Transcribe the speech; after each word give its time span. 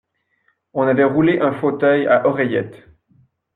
On 0.73 0.87
avait 0.87 1.03
roulé 1.03 1.39
un 1.41 1.51
fauteuil 1.53 2.07
à 2.07 2.25
oreillettes. 2.25 2.87